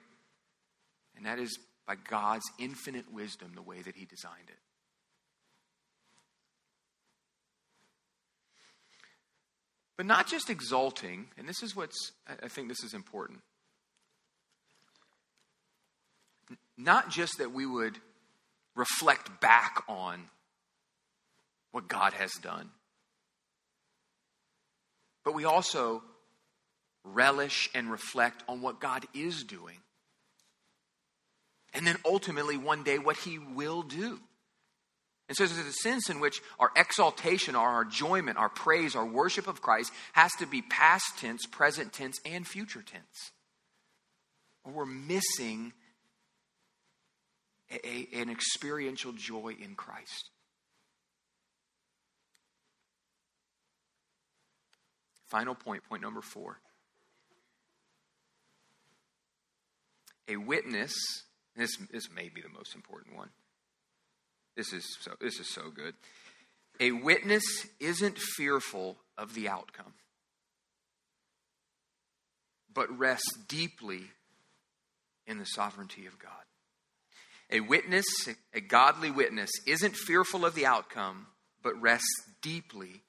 [1.15, 4.57] And that is by God's infinite wisdom, the way that He designed it.
[9.97, 13.39] But not just exalting, and this is what's, I think this is important.
[16.77, 17.97] Not just that we would
[18.75, 20.23] reflect back on
[21.71, 22.71] what God has done,
[25.23, 26.03] but we also
[27.03, 29.77] relish and reflect on what God is doing.
[31.75, 34.19] And then ultimately, one day, what He will do.
[35.27, 39.47] And so there's a sense in which our exaltation, our enjoyment, our praise, our worship
[39.47, 43.31] of Christ has to be past tense, present tense, and future tense.
[44.63, 45.73] Or we're missing
[47.71, 50.29] a, a, an experiential joy in Christ.
[55.27, 56.59] Final point, point number four.
[60.27, 60.93] A witness,
[61.55, 63.29] this, this may be the most important one
[64.55, 65.93] this is so this is so good.
[66.79, 67.43] A witness
[67.79, 69.93] isn't fearful of the outcome,
[72.73, 74.03] but rests deeply
[75.27, 76.31] in the sovereignty of God.
[77.51, 78.05] A witness,
[78.53, 81.27] a godly witness, isn't fearful of the outcome,
[81.61, 83.03] but rests deeply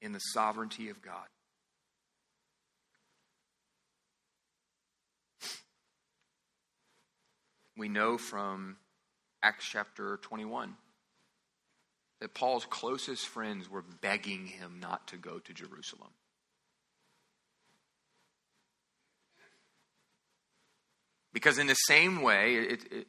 [0.00, 1.26] in the sovereignty of God.
[7.82, 8.76] We know from
[9.42, 10.76] Acts chapter 21
[12.20, 16.10] that Paul's closest friends were begging him not to go to Jerusalem.
[21.32, 23.06] Because, in the same way it, it,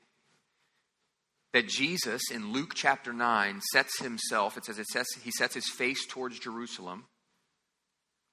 [1.54, 5.70] that Jesus in Luke chapter 9 sets himself, it says, it says he sets his
[5.70, 7.06] face towards Jerusalem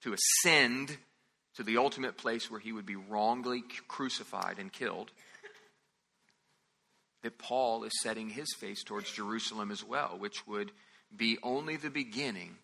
[0.05, 0.97] to ascend
[1.57, 5.11] to the ultimate place where he would be wrongly crucified and killed
[7.23, 10.73] that Paul is setting his face towards Jerusalem as well, which would
[11.15, 12.57] be only the beginning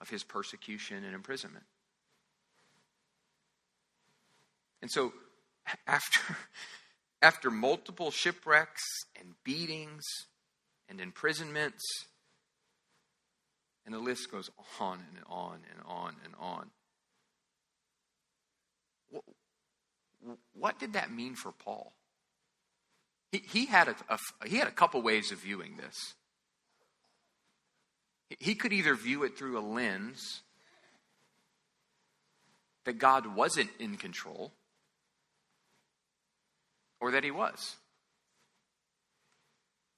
[0.00, 1.64] of his persecution and imprisonment.
[4.82, 5.12] And so,
[5.86, 6.36] after,
[7.22, 8.82] after multiple shipwrecks
[9.18, 10.04] and beatings
[10.88, 11.82] and imprisonments,
[13.86, 14.50] and the list goes
[14.80, 16.70] on and on and on and on.
[20.54, 21.92] What did that mean for Paul?
[23.32, 26.14] He, he, had, a, a, he had a couple ways of viewing this.
[28.38, 30.42] He could either view it through a lens
[32.84, 34.52] that God wasn't in control
[37.00, 37.76] or that he was.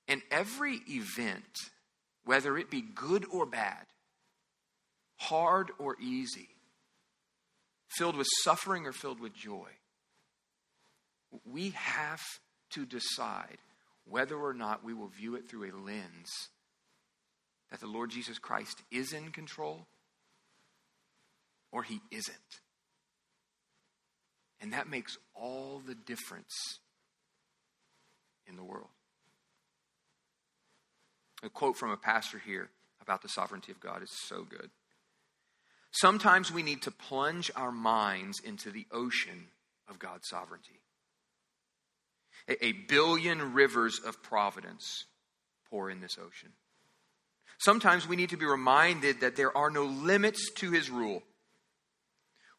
[0.09, 1.45] And every event,
[2.25, 3.87] whether it be good or bad,
[5.17, 6.49] hard or easy,
[7.91, 9.69] filled with suffering or filled with joy,
[11.45, 12.21] we have
[12.70, 13.59] to decide
[14.04, 16.48] whether or not we will view it through a lens
[17.70, 19.87] that the Lord Jesus Christ is in control
[21.70, 22.61] or he isn't.
[24.61, 26.54] And that makes all the difference
[28.46, 28.88] in the world.
[31.42, 34.70] A quote from a pastor here about the sovereignty of God is so good.
[35.90, 39.48] Sometimes we need to plunge our minds into the ocean
[39.88, 40.81] of God's sovereignty
[42.48, 45.04] a billion rivers of providence
[45.70, 46.50] pour in this ocean.
[47.58, 51.22] Sometimes we need to be reminded that there are no limits to his rule.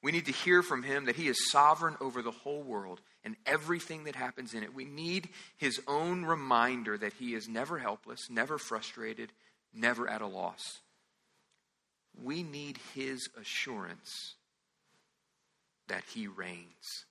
[0.01, 3.35] We need to hear from him that he is sovereign over the whole world and
[3.45, 4.73] everything that happens in it.
[4.73, 9.31] We need his own reminder that he is never helpless, never frustrated,
[9.73, 10.79] never at a loss.
[12.21, 14.35] We need his assurance
[15.87, 17.05] that he reigns.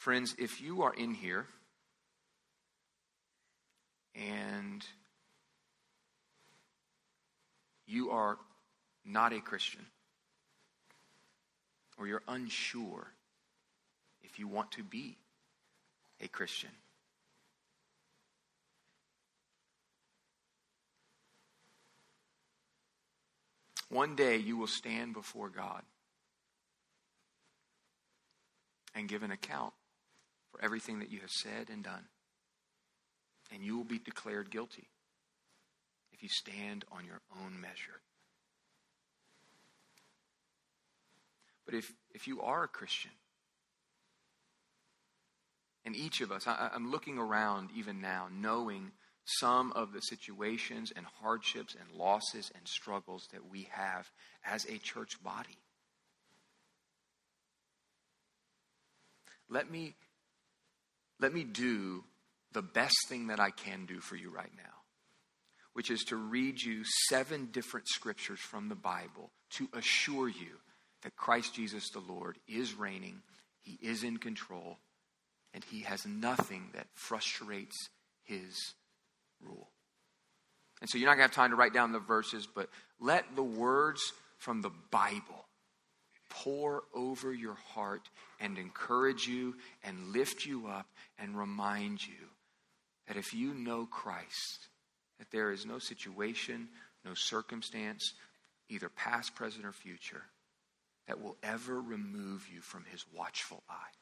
[0.00, 1.44] Friends, if you are in here
[4.14, 4.82] and
[7.86, 8.38] you are
[9.04, 9.84] not a Christian,
[11.98, 13.08] or you're unsure
[14.22, 15.18] if you want to be
[16.22, 16.70] a Christian,
[23.90, 25.82] one day you will stand before God
[28.94, 29.74] and give an account
[30.50, 32.04] for everything that you have said and done.
[33.52, 34.88] And you will be declared guilty
[36.12, 38.00] if you stand on your own measure.
[41.64, 43.12] But if, if you are a Christian,
[45.84, 48.92] and each of us, I, I'm looking around even now, knowing
[49.24, 54.10] some of the situations and hardships and losses and struggles that we have
[54.44, 55.58] as a church body.
[59.48, 59.94] Let me,
[61.20, 62.04] let me do
[62.52, 64.72] the best thing that I can do for you right now,
[65.72, 70.58] which is to read you seven different scriptures from the Bible to assure you
[71.02, 73.22] that Christ Jesus the Lord is reigning,
[73.60, 74.78] He is in control,
[75.54, 77.76] and He has nothing that frustrates
[78.24, 78.54] His
[79.40, 79.70] rule.
[80.80, 83.36] And so you're not going to have time to write down the verses, but let
[83.36, 84.00] the words
[84.38, 85.44] from the Bible
[86.30, 88.08] pour over your heart
[88.40, 90.86] and encourage you and lift you up
[91.18, 92.30] and remind you
[93.06, 94.68] that if you know Christ,
[95.18, 96.68] that there is no situation,
[97.04, 98.14] no circumstance,
[98.68, 100.22] either past, present, or future,
[101.06, 103.92] that will ever remove you from his watchful eye.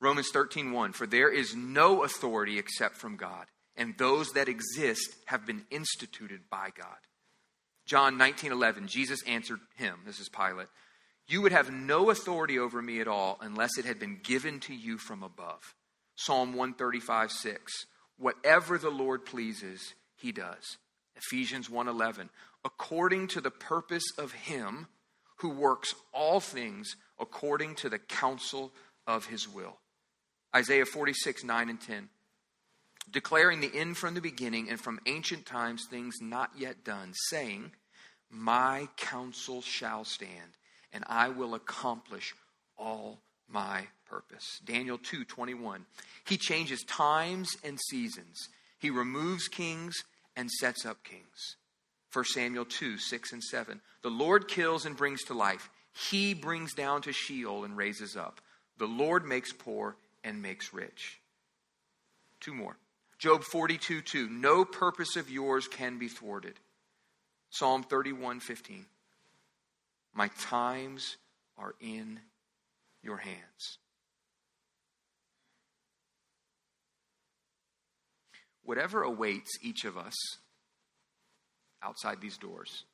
[0.00, 3.46] Romans 13:1 For there is no authority except from God,
[3.76, 6.98] and those that exist have been instituted by God.
[7.86, 10.68] John 19:11 Jesus answered him, this is Pilate,
[11.28, 14.74] you would have no authority over me at all unless it had been given to
[14.74, 15.74] you from above.
[16.16, 17.86] Psalm 135 6.
[18.18, 20.78] Whatever the Lord pleases, he does.
[21.16, 22.28] Ephesians 1:11.
[22.64, 24.88] According to the purpose of him
[25.36, 28.72] who works all things according to the counsel
[29.06, 29.78] of his will.
[30.54, 32.08] Isaiah 46, 9 and 10.
[33.10, 37.72] Declaring the end from the beginning and from ancient times things not yet done, saying,
[38.30, 40.56] My counsel shall stand,
[40.92, 42.34] and I will accomplish
[42.76, 44.60] all my purpose.
[44.64, 45.86] Daniel 2, 21.
[46.26, 48.48] He changes times and seasons.
[48.78, 49.94] He removes kings
[50.36, 51.56] and sets up kings.
[52.12, 53.80] 1 Samuel 2, 6 and 7.
[54.02, 55.70] The Lord kills and brings to life.
[56.10, 58.40] He brings down to Sheol and raises up.
[58.78, 61.20] The Lord makes poor and makes rich.
[62.40, 62.76] Two more.
[63.18, 64.28] Job 42 2.
[64.28, 66.54] No purpose of yours can be thwarted.
[67.50, 68.86] Psalm 31 15.
[70.14, 71.16] My times
[71.56, 72.20] are in
[73.02, 73.78] your hands.
[78.62, 80.14] Whatever awaits each of us
[81.82, 82.84] outside these doors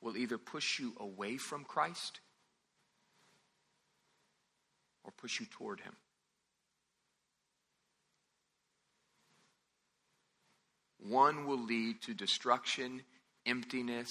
[0.00, 2.20] will either push you away from Christ
[5.04, 5.94] or push you toward Him.
[11.06, 13.02] One will lead to destruction,
[13.44, 14.08] emptiness,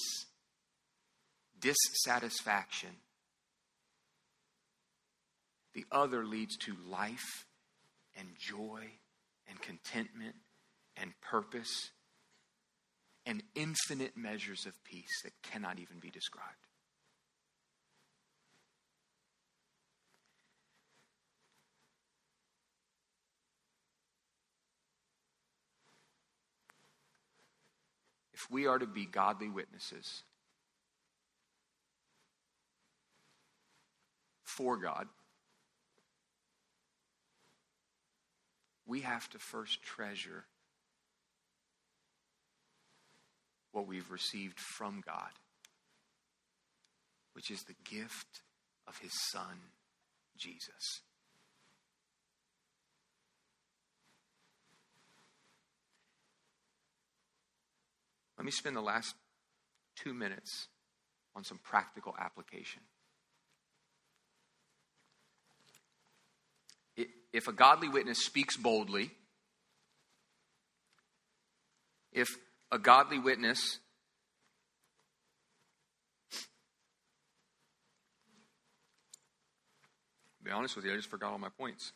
[1.59, 2.91] dissatisfaction.
[5.73, 7.45] The other leads to life
[8.15, 8.83] and joy
[9.49, 10.35] and contentment
[10.95, 11.89] and purpose
[13.25, 16.67] and infinite measures of peace that cannot even be described.
[28.43, 30.23] If we are to be godly witnesses
[34.43, 35.07] for God,
[38.85, 40.45] we have to first treasure
[43.71, 45.31] what we've received from God,
[47.33, 48.41] which is the gift
[48.87, 49.57] of His Son,
[50.37, 51.01] Jesus.
[58.43, 59.15] Let me spend the last
[59.95, 60.67] two minutes
[61.33, 62.81] on some practical application.
[67.31, 69.11] If a godly witness speaks boldly,
[72.11, 72.27] if
[72.69, 73.79] a godly witness
[80.43, 81.93] be honest with you, I just forgot all my points.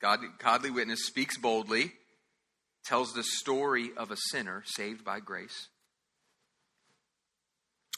[0.00, 1.92] God, godly witness speaks boldly,
[2.84, 5.68] tells the story of a sinner saved by grace.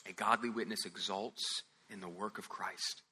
[0.09, 3.03] A godly witness exalts in the work of Christ.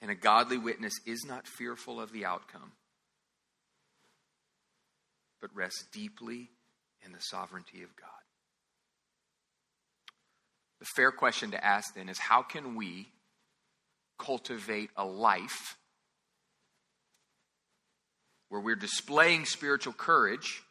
[0.00, 2.72] And a godly witness is not fearful of the outcome,
[5.40, 6.50] but rests deeply
[7.04, 8.08] in the sovereignty of God.
[10.78, 13.12] The fair question to ask then is how can we
[14.18, 15.76] cultivate a life
[18.52, 20.62] where we're displaying spiritual courage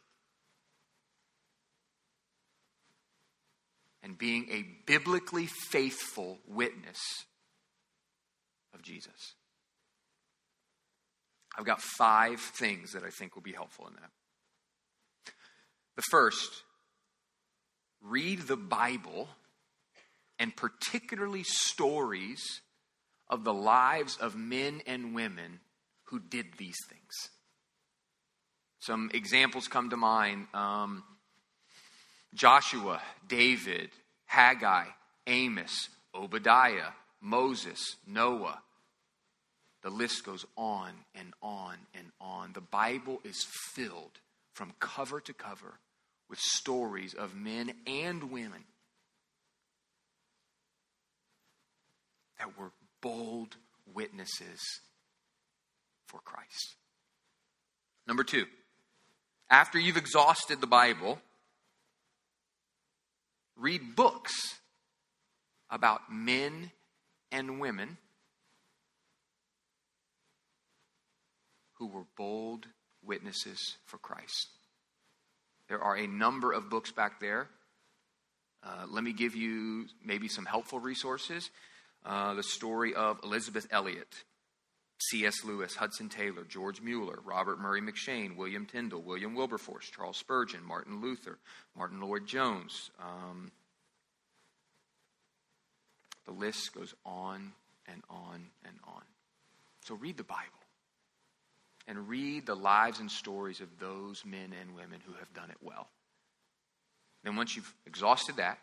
[4.04, 7.00] and being a biblically faithful witness
[8.72, 9.34] of Jesus.
[11.58, 15.32] I've got five things that I think will be helpful in that.
[15.96, 16.62] The first,
[18.00, 19.28] read the Bible
[20.38, 22.60] and particularly stories
[23.28, 25.58] of the lives of men and women
[26.04, 27.30] who did these things.
[28.82, 31.04] Some examples come to mind um,
[32.34, 33.90] Joshua, David,
[34.26, 34.86] Haggai,
[35.28, 38.60] Amos, Obadiah, Moses, Noah.
[39.84, 42.54] The list goes on and on and on.
[42.54, 44.18] The Bible is filled
[44.52, 45.78] from cover to cover
[46.28, 48.64] with stories of men and women
[52.40, 53.54] that were bold
[53.94, 54.58] witnesses
[56.08, 56.74] for Christ.
[58.08, 58.46] Number two,
[59.52, 61.20] after you've exhausted the Bible,
[63.54, 64.32] read books
[65.68, 66.70] about men
[67.30, 67.98] and women
[71.74, 72.66] who were bold
[73.04, 74.48] witnesses for Christ.
[75.68, 77.48] There are a number of books back there.
[78.64, 81.50] Uh, let me give you maybe some helpful resources.
[82.06, 84.08] Uh, the story of Elisabeth Elliot,
[85.10, 85.44] C.S.
[85.44, 91.00] Lewis, Hudson Taylor, George Mueller, Robert Murray M'Cheyne, William Tyndale, William Wilberforce, Charles Spurgeon, Martin
[91.00, 91.38] Luther,
[91.76, 92.90] Martyn Lloyd-Jones.
[93.00, 93.50] Um,
[96.24, 97.52] the list goes on
[97.86, 99.02] and on and on.
[99.84, 100.42] So read the Bible
[101.88, 105.58] and read the lives and stories of those men and women who have done it
[105.60, 105.88] well.
[107.24, 108.58] Then, once you've exhausted that,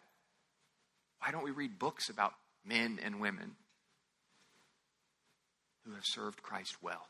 [1.20, 2.34] why don't we read books about
[2.66, 3.56] men and women
[5.90, 7.08] who have served Christ well,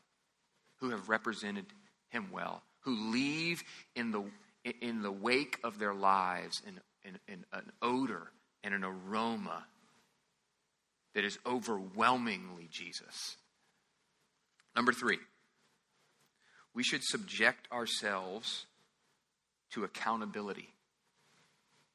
[0.76, 1.66] who have represented
[2.08, 3.62] him well, who leave
[3.94, 4.24] in the,
[4.80, 6.80] in the wake of their lives in,
[7.28, 8.30] in an odor
[8.64, 9.66] and an aroma
[11.14, 13.36] that is overwhelmingly Jesus.
[14.74, 15.18] Number three,
[16.72, 18.64] we should subject ourselves
[19.72, 20.72] to accountability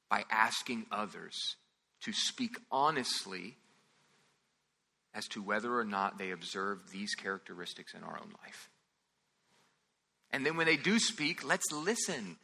[0.09, 1.55] by asking others
[2.01, 3.57] to speak honestly
[5.16, 8.70] as to whether or not they observe these characteristics in our own life.
[10.32, 12.36] And then when they do speak, let's listen.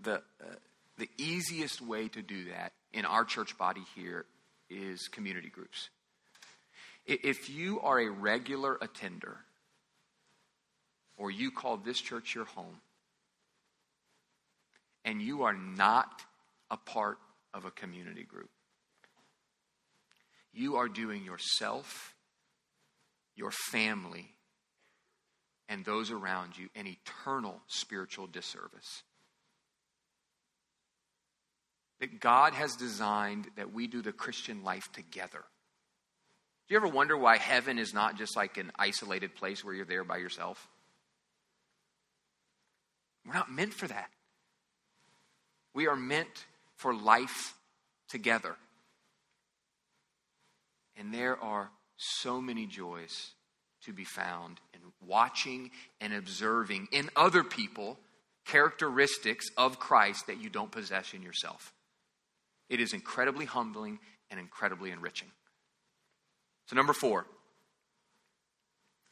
[0.00, 0.54] The, uh,
[0.96, 4.24] the easiest way to do that in our church body here
[4.70, 5.90] is community groups.
[7.04, 9.36] If you are a regular attender,
[11.18, 12.80] or you call this church your home,
[15.04, 16.22] and you are not
[16.70, 17.18] a part
[17.52, 18.48] of a community group,
[20.52, 22.14] you are doing yourself,
[23.34, 24.34] your family,
[25.68, 29.02] and those around you an eternal spiritual disservice.
[32.00, 35.44] That God has designed that we do the Christian life together.
[36.68, 39.84] Do you ever wonder why heaven is not just like an isolated place where you're
[39.84, 40.68] there by yourself?
[43.26, 44.10] We're not meant for that.
[45.74, 46.44] We are meant
[46.76, 47.54] for life
[48.08, 48.56] together.
[50.96, 53.32] And there are so many joys
[53.84, 55.70] to be found in watching
[56.00, 57.98] and observing in other people
[58.44, 61.72] characteristics of Christ that you don't possess in yourself.
[62.68, 63.98] It is incredibly humbling
[64.30, 65.28] and incredibly enriching.
[66.66, 67.26] So, number four,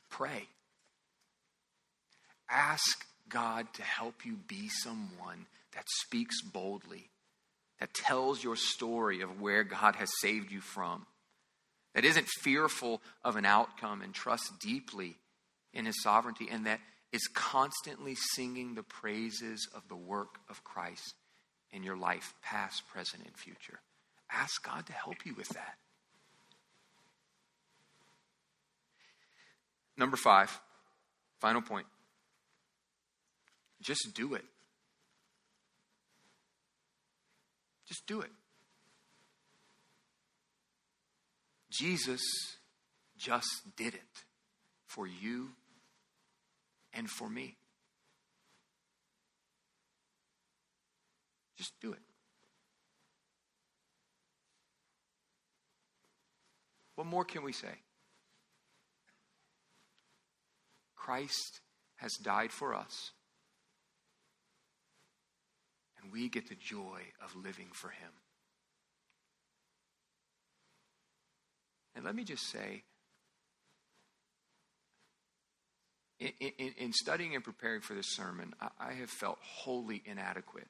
[0.09, 0.49] pray.
[2.49, 7.11] Ask God to help you be someone that speaks boldly,
[7.79, 11.07] that tells your story of where God has saved you from,
[11.95, 15.17] that isn't fearful of an outcome and trusts deeply
[15.73, 16.81] in His sovereignty, and that
[17.13, 21.15] is constantly singing the praises of the work of Christ
[21.73, 23.81] in your life, past, present, and future.
[24.33, 25.75] Ask God to help you with that.
[29.97, 30.59] Number five,
[31.41, 31.87] final point.
[33.83, 34.45] Just do it.
[37.87, 38.31] Just do it.
[41.81, 42.21] Jesus
[43.17, 44.25] just did it
[44.87, 45.49] for you
[46.93, 47.57] and for me.
[51.57, 52.03] Just do it.
[56.97, 57.73] What more can we say?
[60.95, 61.61] Christ
[61.97, 63.13] has died for us,
[66.03, 68.11] and we get the joy of living for Him.
[71.95, 72.85] And let me just say,
[76.19, 80.69] in, in, in studying and preparing for this sermon, I, I have felt wholly inadequate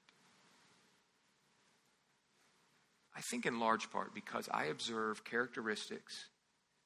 [3.21, 6.29] I think in large part because I observe characteristics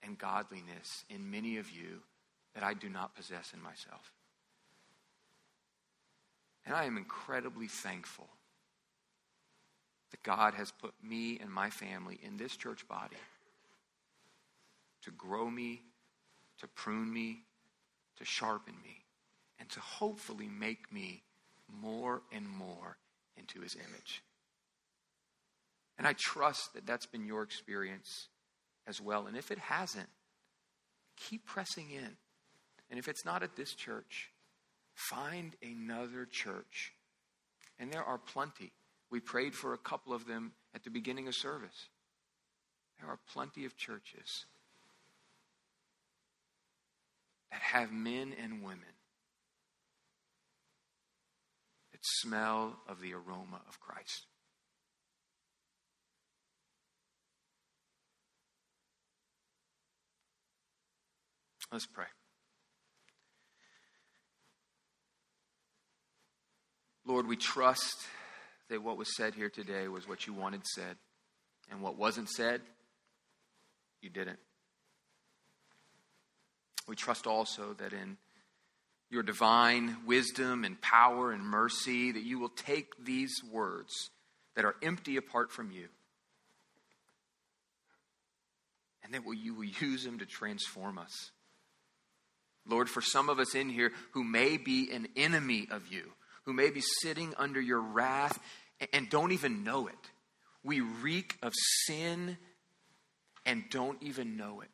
[0.02, 2.00] and godliness in many of you
[2.54, 4.12] that I do not possess in myself.
[6.66, 8.28] And I am incredibly thankful
[10.10, 13.16] that God has put me and my family in this church body
[15.04, 15.82] to grow me,
[16.58, 17.44] to prune me,
[18.18, 19.04] to sharpen me,
[19.58, 21.22] and to hopefully make me
[21.68, 22.96] more and more
[23.36, 24.22] into his image.
[25.98, 28.28] And I trust that that's been your experience
[28.86, 29.26] as well.
[29.26, 30.08] And if it hasn't,
[31.16, 32.16] keep pressing in.
[32.90, 34.30] And if it's not at this church,
[34.94, 36.92] find another church.
[37.78, 38.72] And there are plenty.
[39.10, 41.88] We prayed for a couple of them at the beginning of service.
[43.00, 44.46] There are plenty of churches
[47.54, 48.80] that have men and women
[51.92, 54.26] that smell of the aroma of Christ.
[61.70, 62.06] Let's pray.
[67.06, 67.98] Lord, we trust
[68.68, 70.96] that what was said here today was what you wanted said,
[71.70, 72.62] and what wasn't said,
[74.00, 74.40] you didn't.
[76.86, 78.18] We trust also that in
[79.10, 84.10] your divine wisdom and power and mercy, that you will take these words
[84.56, 85.88] that are empty apart from you,
[89.02, 91.30] and that you will use them to transform us.
[92.66, 96.12] Lord, for some of us in here who may be an enemy of you,
[96.44, 98.38] who may be sitting under your wrath
[98.92, 99.94] and don't even know it.
[100.62, 101.52] We reek of
[101.86, 102.38] sin
[103.44, 104.70] and don't even know it.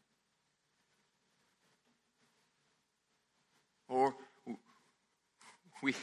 [3.89, 4.15] Or
[5.83, 5.95] we,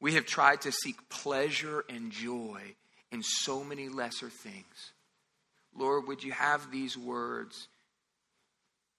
[0.00, 2.60] we have tried to seek pleasure and joy
[3.10, 4.92] in so many lesser things.
[5.76, 7.68] Lord, would you have these words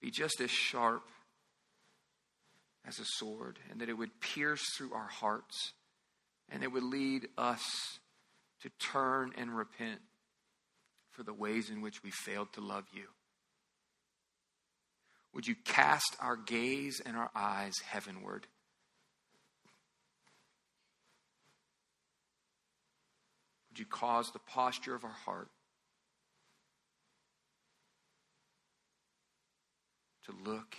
[0.02, 1.04] be just as sharp
[2.88, 5.74] as a sword, and that it would pierce through our hearts,
[6.50, 7.62] and it would lead us
[8.62, 10.00] to turn and repent
[11.12, 13.06] for the ways in which we failed to love you.
[15.34, 18.48] Would you cast our gaze and our eyes heavenward?
[23.80, 25.48] You cause the posture of our heart
[30.26, 30.76] to look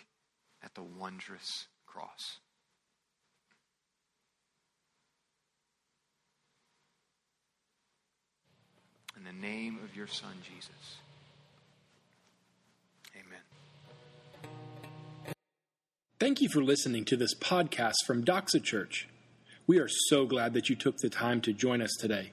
[0.62, 2.38] at the wondrous cross.
[9.16, 10.96] In the name of your Son, Jesus.
[13.14, 13.40] Amen.
[16.18, 19.09] Thank you for listening to this podcast from Doxa Church.
[19.66, 22.32] We are so glad that you took the time to join us today.